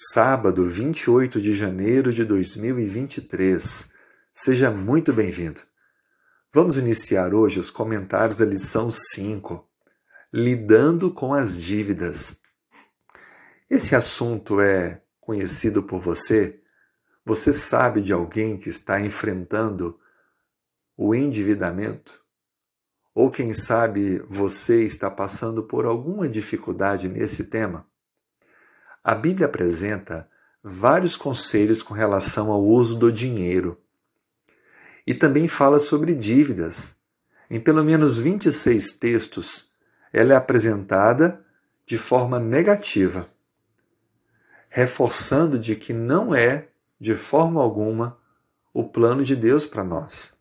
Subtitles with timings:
[0.00, 3.90] sábado 28 de janeiro de 2023.
[4.32, 5.60] Seja muito bem-vindo.
[6.54, 9.68] Vamos iniciar hoje os comentários da lição 5,
[10.32, 12.38] Lidando com as dívidas.
[13.68, 16.60] Esse assunto é conhecido por você?
[17.24, 19.98] Você sabe de alguém que está enfrentando
[20.96, 22.22] o endividamento?
[23.12, 27.87] Ou quem sabe você está passando por alguma dificuldade nesse tema?
[29.02, 30.28] A Bíblia apresenta
[30.62, 33.80] vários conselhos com relação ao uso do dinheiro.
[35.06, 36.96] E também fala sobre dívidas.
[37.50, 39.70] Em pelo menos 26 textos,
[40.12, 41.44] ela é apresentada
[41.86, 43.26] de forma negativa,
[44.68, 46.68] reforçando de que não é,
[47.00, 48.18] de forma alguma,
[48.74, 50.34] o plano de Deus para nós.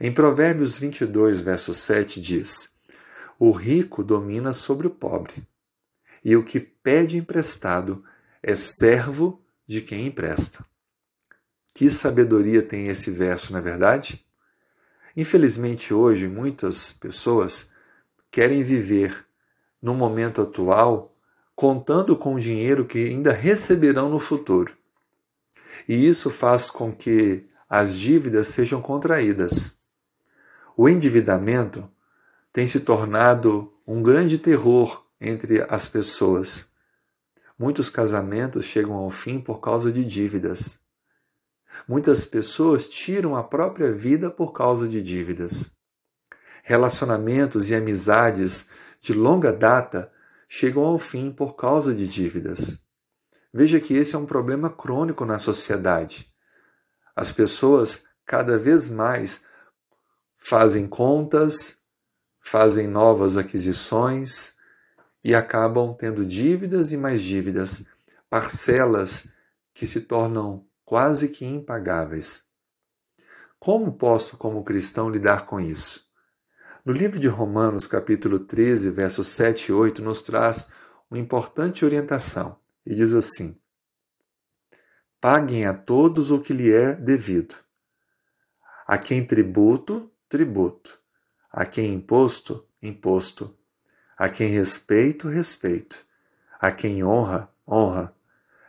[0.00, 2.72] Em Provérbios 22, verso 7 diz:
[3.38, 5.46] O rico domina sobre o pobre
[6.28, 8.04] e o que pede emprestado
[8.42, 10.62] é servo de quem empresta.
[11.72, 14.22] Que sabedoria tem esse verso, na é verdade?
[15.16, 17.70] Infelizmente, hoje, muitas pessoas
[18.30, 19.24] querem viver
[19.80, 21.16] no momento atual
[21.56, 24.76] contando com o dinheiro que ainda receberão no futuro.
[25.88, 29.78] E isso faz com que as dívidas sejam contraídas.
[30.76, 31.88] O endividamento
[32.52, 36.68] tem se tornado um grande terror entre as pessoas.
[37.58, 40.80] Muitos casamentos chegam ao fim por causa de dívidas.
[41.86, 45.70] Muitas pessoas tiram a própria vida por causa de dívidas.
[46.62, 50.12] Relacionamentos e amizades de longa data
[50.48, 52.84] chegam ao fim por causa de dívidas.
[53.52, 56.32] Veja que esse é um problema crônico na sociedade.
[57.16, 59.42] As pessoas cada vez mais
[60.36, 61.78] fazem contas,
[62.38, 64.57] fazem novas aquisições,
[65.28, 67.84] e acabam tendo dívidas e mais dívidas,
[68.30, 69.30] parcelas
[69.74, 72.46] que se tornam quase que impagáveis.
[73.58, 76.10] Como posso, como cristão, lidar com isso?
[76.82, 80.72] No livro de Romanos, capítulo 13, versos 7 e 8, nos traz
[81.10, 83.60] uma importante orientação e diz assim:
[85.20, 87.54] Paguem a todos o que lhe é devido.
[88.86, 90.98] A quem tributo, tributo.
[91.52, 93.57] A quem imposto, imposto
[94.18, 96.04] a quem respeito, respeito.
[96.60, 98.12] A quem honra, honra.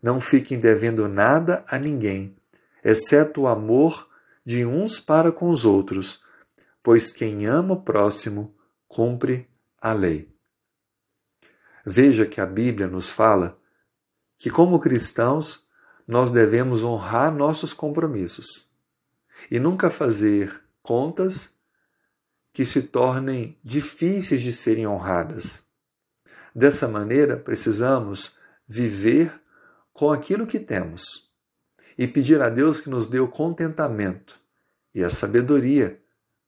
[0.00, 2.36] Não fiquem devendo nada a ninguém,
[2.84, 4.08] exceto o amor
[4.44, 6.22] de uns para com os outros,
[6.82, 8.54] pois quem ama o próximo
[8.86, 9.48] cumpre
[9.80, 10.32] a lei.
[11.84, 13.58] Veja que a Bíblia nos fala
[14.38, 15.68] que, como cristãos,
[16.06, 18.70] nós devemos honrar nossos compromissos
[19.50, 21.54] e nunca fazer contas
[22.52, 25.64] que se tornem difíceis de serem honradas.
[26.54, 28.36] Dessa maneira, precisamos
[28.68, 29.32] viver
[29.92, 31.30] com aquilo que temos
[31.96, 34.38] e pedir a Deus que nos dê o contentamento
[34.94, 36.00] e a sabedoria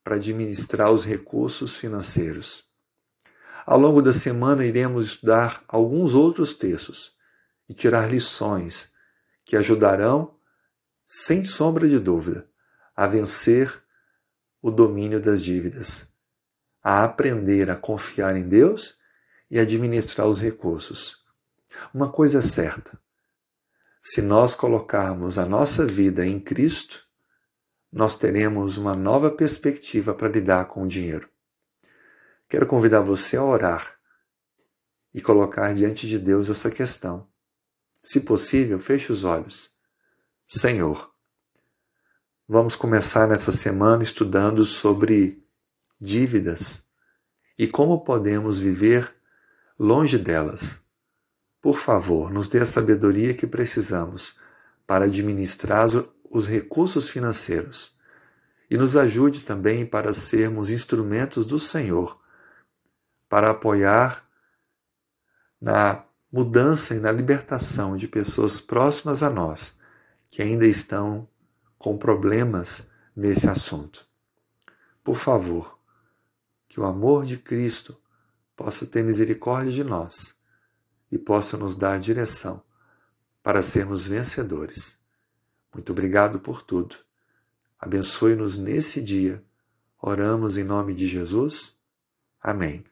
[0.03, 2.65] para administrar os recursos financeiros.
[3.65, 7.15] Ao longo da semana, iremos estudar alguns outros textos
[7.67, 8.93] e tirar lições
[9.45, 10.35] que ajudarão,
[11.07, 12.47] sem sombra de dúvida,
[12.95, 13.83] a vencer
[14.65, 16.11] o domínio das dívidas,
[16.83, 18.99] a aprender a confiar em Deus
[19.51, 21.23] e administrar os recursos.
[21.93, 22.99] Uma coisa é certa:
[24.03, 27.07] se nós colocarmos a nossa vida em Cristo,
[27.93, 31.29] nós teremos uma nova perspectiva para lidar com o dinheiro.
[32.49, 33.99] Quero convidar você a orar
[35.13, 37.29] e colocar diante de Deus essa questão.
[38.01, 39.73] Se possível, feche os olhos.
[40.49, 41.14] Senhor,
[42.47, 45.43] Vamos começar nessa semana estudando sobre
[45.99, 46.84] dívidas
[47.59, 49.15] e como podemos viver
[49.78, 50.84] longe delas.
[51.59, 54.38] Por favor, nos dê a sabedoria que precisamos
[54.87, 55.88] para administrar
[56.31, 57.97] os recursos financeiros
[58.71, 62.21] e nos ajude também para sermos instrumentos do Senhor
[63.26, 64.22] para apoiar
[65.59, 69.79] na mudança e na libertação de pessoas próximas a nós
[70.31, 71.26] que ainda estão
[71.85, 74.09] com problemas nesse assunto.
[75.03, 75.79] Por favor,
[76.67, 77.95] que o amor de Cristo
[78.57, 80.41] possa ter misericórdia de nós
[81.13, 82.65] e possa nos dar direção
[83.43, 84.97] para sermos vencedores.
[85.75, 86.97] Muito obrigado por tudo.
[87.79, 89.45] Abençoe-nos nesse dia.
[90.01, 91.79] Oramos em nome de Jesus.
[92.41, 92.83] Amém.